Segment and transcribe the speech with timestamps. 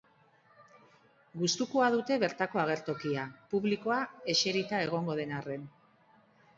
[1.41, 4.01] Gustukoa dute bertako agertokia, publikoa
[4.37, 5.75] eserita egongo den arren.